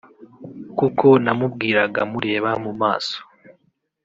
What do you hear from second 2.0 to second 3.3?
mureba mu maso